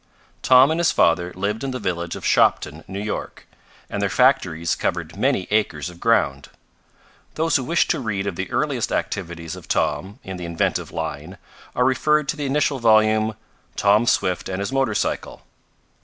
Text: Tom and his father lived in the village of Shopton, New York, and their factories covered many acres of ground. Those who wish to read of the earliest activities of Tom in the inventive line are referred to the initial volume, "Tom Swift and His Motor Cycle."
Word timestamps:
Tom 0.41 0.71
and 0.71 0.79
his 0.79 0.91
father 0.91 1.31
lived 1.35 1.63
in 1.63 1.69
the 1.69 1.77
village 1.77 2.15
of 2.15 2.25
Shopton, 2.25 2.83
New 2.87 2.99
York, 2.99 3.45
and 3.87 4.01
their 4.01 4.09
factories 4.09 4.73
covered 4.73 5.15
many 5.15 5.47
acres 5.51 5.91
of 5.91 5.99
ground. 5.99 6.47
Those 7.35 7.55
who 7.57 7.63
wish 7.63 7.87
to 7.89 7.99
read 7.99 8.25
of 8.25 8.35
the 8.35 8.49
earliest 8.49 8.91
activities 8.91 9.55
of 9.55 9.67
Tom 9.67 10.17
in 10.23 10.37
the 10.37 10.45
inventive 10.45 10.91
line 10.91 11.37
are 11.75 11.85
referred 11.85 12.27
to 12.29 12.35
the 12.35 12.47
initial 12.47 12.79
volume, 12.79 13.35
"Tom 13.75 14.07
Swift 14.07 14.49
and 14.49 14.59
His 14.59 14.71
Motor 14.71 14.95
Cycle." 14.95 15.43